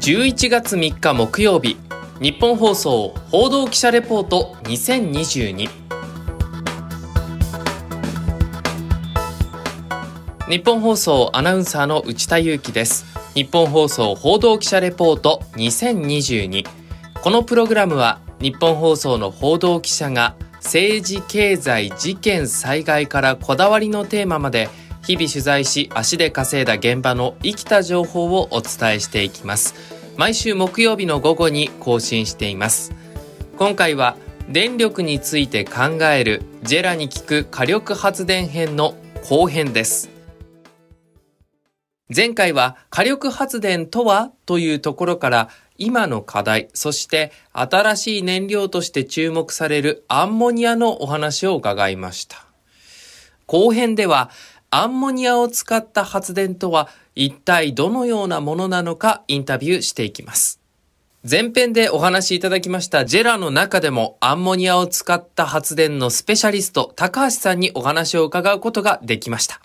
[0.00, 1.76] 11月3日木曜日
[2.22, 5.68] 日本放送報道記者レポート2022
[10.48, 13.04] 日本放送アナウンサーの内田裕樹です。
[13.34, 16.64] 日本放送報道記者レポート2022
[17.22, 24.70] このプログラムは日本放送の報道記者が政治経済事件災害からこだわりのテーマまで
[25.02, 29.74] 日々取材し足で稼いだ現場の生きた情報をお伝えしていきます。
[30.16, 32.92] 毎週木曜日の午後に更新しています。
[33.56, 34.16] 今回は
[34.48, 38.94] 電力について考えるジェラに聞く火力発電編の
[39.28, 40.10] 後編です。
[42.14, 52.44] 前回は火力発電とはというところから今の課題、そして新しい燃料として注目されるアンモニアのお話を伺いました。
[53.46, 54.30] 後編では
[54.72, 60.60] アンモニアを使った発電とは一体どのようなものなのかインタビューしていきます。
[61.28, 69.60] 前編でお話しいただきましたジェラの中でもアンモニアを使った発電のスペシャリスト高橋さんにお話を伺うことができました。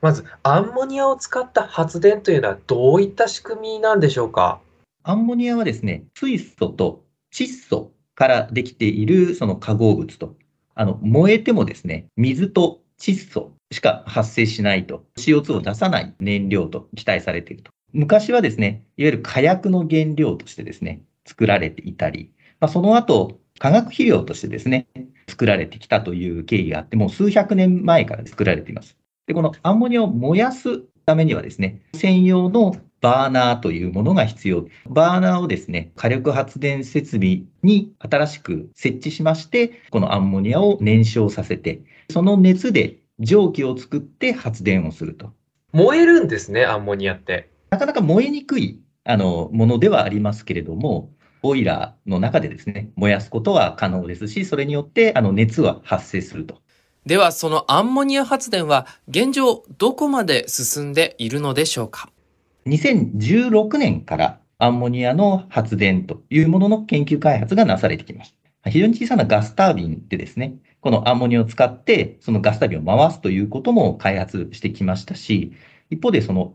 [0.00, 4.60] まず、アンモニアを使った発電というのはどういった仕組みなんでしょうか？
[5.02, 7.02] アンモニアはですね、水素と
[7.34, 10.36] 窒素からできているその化合物と、
[10.74, 17.70] あの、燃えてもですね、水と窒素しか発生しないと、CO2 を出さない燃料と期待されていると。
[17.92, 24.86] 昔はですね、いわゆる火薬の原料としてですね、作られていたり、まあ、その後、化学肥料としてですね、
[25.28, 28.96] 作られてきたという経緯があって、もう数百年前から作られています。
[29.26, 34.66] で、このアンモニアを燃やすためにはですね、専用のバーナーというものが必要。
[34.88, 45.32] バーナーをですね、火力発電設備に新しく設置しまして、このアンモニアを燃焼させて、その熱で蒸気を作って発電をすると。
[45.72, 47.50] 燃えるんですね、アンモニアって。
[47.70, 51.10] なかなか燃えにくいあのものではありますけれども、
[51.42, 56.60] ボイラーの中でですね、燃やすことは可能ですし、それによってあの熱は発生すると。
[57.06, 62.10] では、そのアンモニア発電は現状どこまで進んでいるのでしょうか
[62.66, 68.70] ？2016年からアンモニアの発電というものの研究開発がなされてきました。
[68.70, 75.52] 非常に小さなガスタービンでですね、このアンモニアを使って、そのガスタービンを回すということも開発してきましたし、
[75.90, 76.54] 一方でその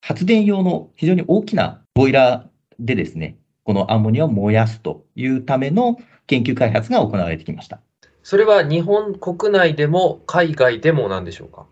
[0.00, 2.46] 発電用の非常に大きなボイラー
[2.78, 7.80] でですね、このアンモニアを燃やすというための研究開発が行われてきました。
[8.22, 11.66] それは日本国内でも海外でもなんでしょうか？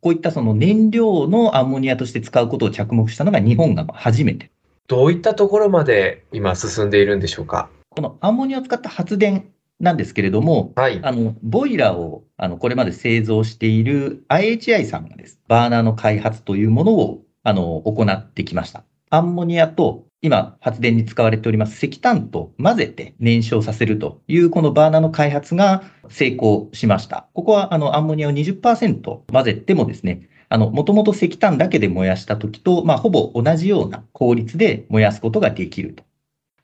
[0.00, 4.50] こういったその燃料のアンモニアとして使うことを着目したのが日本が初めて。
[4.86, 7.68] どういったところまで今進んでいるんでしょうか？
[7.90, 18.84] このアンモニアを使った発電なんですけれども、はい、あのボイラーをあのこれまで製造している IHI さんがです、バーナーの開発というものをあの行ってきました。
[19.10, 27.28] アンモニアと今発電に使われております石炭と混ぜて燃焼させるというこのバーナーの開発が成功しました。
[27.32, 36.02] ここはあのアンモニアを20%混ぜてもですね、あの、もともと石炭だけで燃やした時と、まあ、ほぼ同じような効率で燃やすことができると。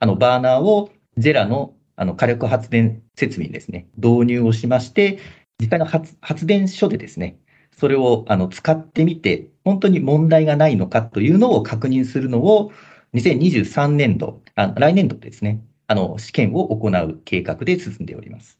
[0.00, 5.18] あの、バーナーをジェラのあの火力発電設備にですね、導入をしまして、
[5.58, 7.38] 実際の発電所でですね、
[7.76, 12.72] それをあの使ってみて、本当に問題がないのかというのを確認するのを、
[13.14, 18.58] 2023年度、あ来年度ですね、あの試験を行う計画で進んでおります。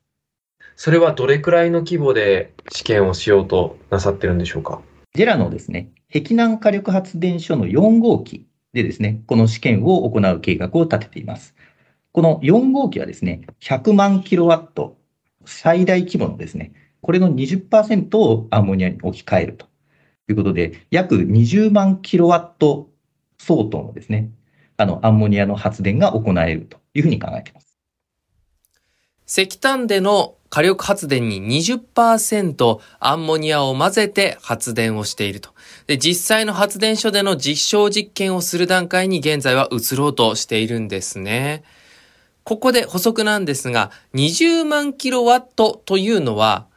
[0.76, 4.80] それはどれくらいの規模で試験をしようとなさってるんでしょうか？
[5.14, 11.54] ジェラのですね、碧南火力発電所の4号機でですね、この試験を行う計画を立てています。
[12.16, 14.97] この4号機はですね、100万キロワット、
[15.44, 16.72] 最大規模のですね、
[17.03, 19.66] これの20%をアンモニアに置き換えると
[20.31, 22.88] いうことで、約20万キロワット
[23.37, 24.31] 相当のですね、
[24.78, 27.77] あの、アンモニアの発電が行えるというふうに考えています。
[29.27, 35.50] 石炭での火力発電に20%アンモニアを混ぜて発電をしていると。
[35.87, 41.62] で、実際の発電所での実証実験をする段階に現在は移ろうとしているんですね。
[42.47, 46.69] ここで補足なんですが、20万キロワットというのは、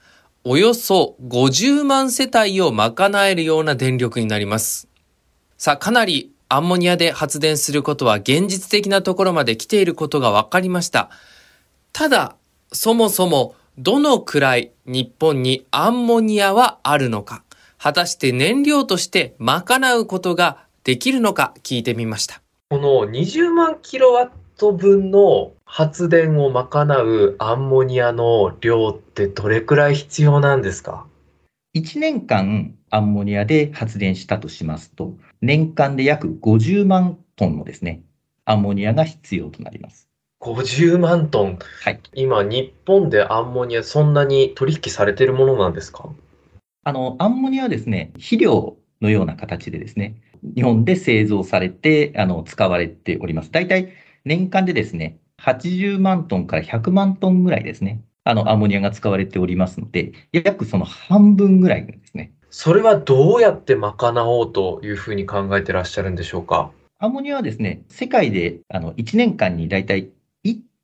[0.43, 4.87] およそ50万世帯を賄えるような電力になります。
[5.59, 11.11] さあ、かなりアンモニアで発電することは現実的なところまで来ていることが分かりました。
[11.93, 12.35] ただ、
[12.73, 17.43] そもそもどのくらい日本にアンモニアはあるのか、
[17.77, 22.41] 果たして燃料として賄うことができるのか聞いてみました。
[22.71, 24.29] この20万キロワッ
[24.59, 31.05] ト分の発電を賄うアンモニアの量ってどれくらい必要なんですか
[31.77, 38.01] ?1 年間アンモニアで発電したとしますと、年間で約50万トンのですね、
[38.45, 40.09] アンモニアが必要となります。
[40.41, 41.59] 50万トン？
[41.83, 41.99] はい。
[42.15, 46.09] 今、日本でアンモニアそんなに取引されているものなんですか？
[46.83, 50.15] あの、アンモニアはですね、肥料のような形でですね、
[50.55, 53.51] 日本で製造されて、あの、使われております。
[53.51, 53.93] 大体、
[54.25, 62.31] 年間でですね、80万トンから100万トンぐらいですね、あの、アンモニアが使われておりますので、約その半分ぐらいですね。
[62.49, 66.71] それはどうやって賄おうというふうに考えてらっしゃるんでしょうか？
[66.99, 70.09] アンモニアはですね、世界であの1年間にだいたい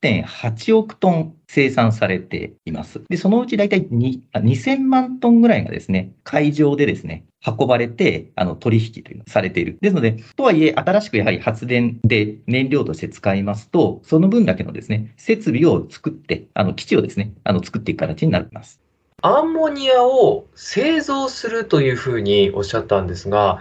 [0.05, 3.01] 1.8億トン生産されています。
[3.09, 9.77] で、そのうちだいたい2000万トンぐらいがですね、海上でですね、運ばれて、あの、取引というのされている。
[9.81, 18.79] ですので、とはいえ、新しくやはり発電で燃料として使いますと、その分だけのですね、設備を作って、あの、基地をですね、あの、作っていく形になります。
[19.21, 23.59] アンモニアを製造するというふうにおっしゃったんですが、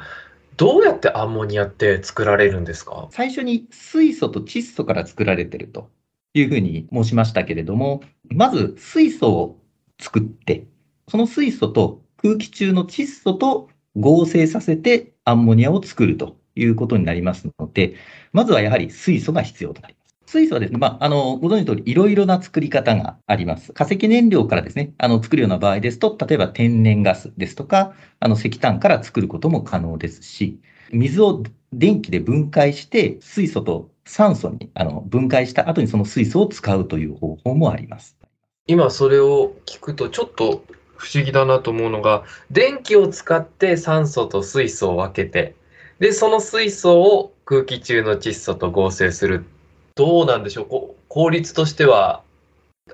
[0.57, 3.09] どうやってアンモニアって作られるんですか？
[3.11, 5.91] 最初に水素と窒素から作られていると
[6.35, 9.61] いうふうに申しましたけれども、まず水素を
[10.01, 10.67] 作って、
[11.09, 17.95] その水素と空気中の窒素と合成させてアンモニアを作るということになりますので、
[18.33, 20.05] まずはやはり水素が必要となります。
[20.27, 23.73] 水素はですね、まあ、あの、ご存知の通り、いろいろな作り方があります。
[23.73, 30.61] 化石燃料からですね、あの、作るような場合ですと、例えば天然ガスですとか、あの、石炭から作ることも可能ですし、
[30.95, 31.43] 水を
[31.73, 38.17] 電気で分解して、水素と酸素にあの分解した後にその水素を使うという方法もあります。
[38.67, 40.65] 今それを聞くとちょっと
[40.97, 45.55] 不思議だなと思うのが、電気を使って酸素と水素を分けて、
[45.99, 49.45] で、その水素を空気中の窒素と合成する。
[49.97, 50.95] どうなんでしょう？
[51.09, 52.23] 効率としては、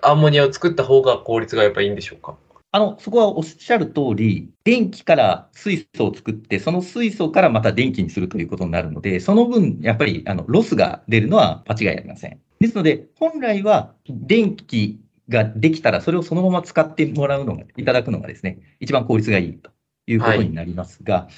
[0.02, 2.36] アンモニアを作った方が効率がやっぱいいんでしょうか？
[2.72, 12.38] あの、そこはおっしゃる通り、電気から水素を作って、その水素からまた電気にするということになるので、その分、やっぱり、あの、ロスが出るのは間違いありません。
[12.60, 19.70] ですので、本来は電気ができたら、それをそのまま使ってもらうのが、いただくのがですね、一番効率がいいと
[20.06, 21.28] いうことになりますが、は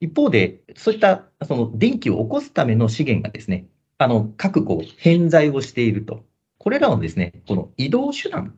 [0.00, 3.66] い、一方で、そういったその電気を起こすための資源がですね、
[3.98, 6.24] あの、各こう、偏在をしていると。
[6.58, 8.56] これらをですね、この移動手段、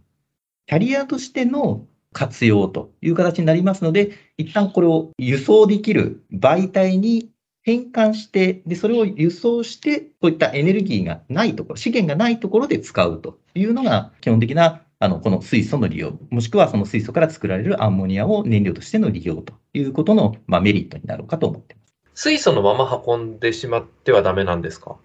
[0.67, 7.31] キャリアとしての活用という形になりますので、一旦これを輸送できる媒体に
[7.63, 21.95] 変換して、で、それを輸送して、こういったエネルギーがないところ、資源がないところで使うというのが基本的な、あの、この水素の利用、もしくはその水素から作られるアンモニアを燃料としての利用ということの、まあ、メリットになるかと思っています。
[22.15, 24.97] 水素のまま運んでしまってはダメなんですか？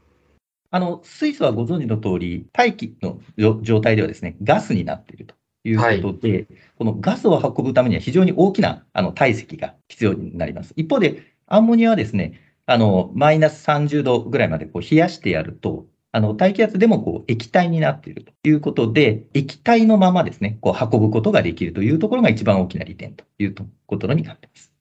[0.70, 3.22] あの、水素はご存知の通り、大気の
[3.62, 5.34] 状態ではですね、ガスになっていると。
[5.70, 6.48] いうことで、はい、
[6.78, 10.74] このガスを運ぶためには非常に大きなあの体積が必要になります。
[10.76, 23.56] 一方で、アンモニアはですね、あの、マイナス30度ぐらいまでこう冷やしてやると、あの、大気圧でもこう液体になっているということで、液体のままですね、こう運ぶことができるというところが一番大きな利点という
[23.86, 24.72] ことになっています。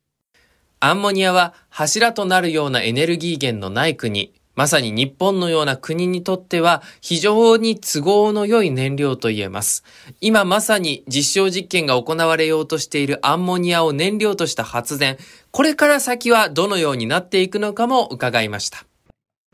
[0.80, 9.84] アンモニアは柱となるようなエネルギー源のない国、まさに日本のような国にとっては非常に都合の良い燃料と言えます。
[10.22, 15.18] 今まさに実証実験が行われようとしているアンモニアを燃料とした発電、
[15.50, 18.86] これから先はどのようになっていくのかも伺いました。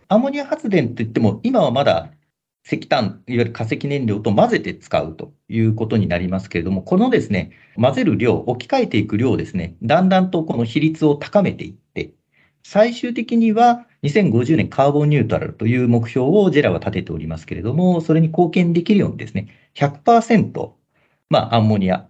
[0.07, 2.11] アンモニア発電といっても今はまだ
[2.65, 12.13] 石炭、いわゆる化石燃料と混ぜて使うということになりますけれども、このですね、混ぜる量、置き換えていく量ですね、だんだんとこの比率を高めていって、
[12.63, 20.73] 最終的には2050年カーボンニュートラルという目標をジェラは立てておりますけれども、それに貢献できるようにですね、100%、
[21.31, 22.09] まあ、アンモニア、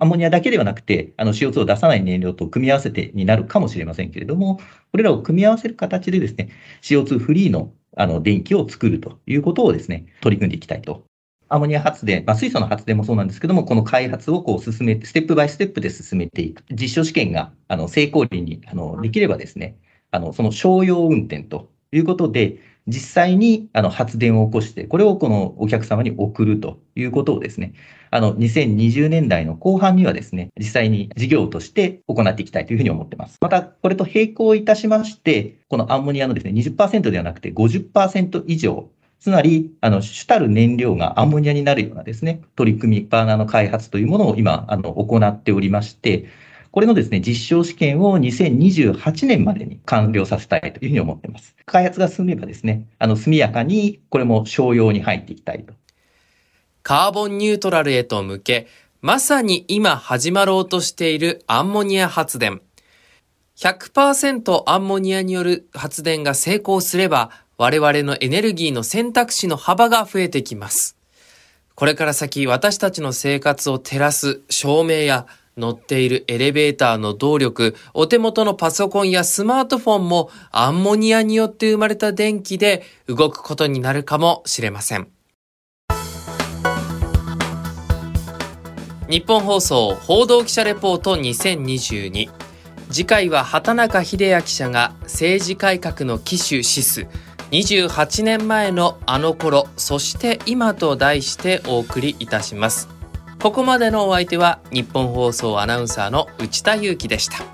[0.00, 4.56] アンモニアだけではなくて、あの CO2 を出さない燃料と組み合わせてになるかもしれませんけれども、
[4.90, 6.48] これらを組み合わせる形でですね、
[6.80, 11.04] CO2 フリーのあの電気を作るということをですね、取り組んでいきたいと。
[11.48, 16.64] アンモニア発電、まあ、水素の発電もそうなんですけども、この開発をこう進めて、ステップバイステップで進めていく。
[16.72, 19.76] 実証試験があの成功率にあのできればですね、
[20.14, 27.72] あの、その商用運転ということで、実際にあの発電を起こして、これをこのお客様に送るということをですね、
[28.10, 33.38] あの、2020年代の後半にはですね、実際に事業として行っていきたいというふうに思ってます。
[33.40, 46.26] また、これと並行いたしまして、このアンモニアのですね、20%ではなくて50%以上、つまり、あの、主たる燃料がアンモニアになるようなですね、取り組み、バーナーの開発というものを今、あの、行っておりまして、
[46.74, 51.54] これのですね、実証試験を2028年までに完了させたいというふうに思っています。
[51.66, 55.72] 開発が進めばですね、あの、速やかにこれも商用に入っていきたいと。
[56.82, 58.66] カーボンニュートラルへと向け、
[59.02, 62.60] まさに今始まろうとしているアンモニア発電。
[63.56, 70.96] 100%アンモニアによる発電が成功すれば、我々のエネルギーの選択肢の幅が増えてきます。
[71.76, 85.08] これから先私たちの生活を照らす照明や乗っているエレベーターの動力、お手元のパソコンやスマートフォンもアンモニアによって生まれた電気で動くことになるかもしれません。
[89.08, 92.30] 日本放送報道記者レポート2022
[92.90, 97.06] 次回は畑中秀也記者が政治改革の機種シス。
[97.50, 102.93] 28年前のあの頃そして今と題してお送りいたします。
[103.44, 107.53] ここまでのお相手は日本放送アナウンサーの内田裕樹でした。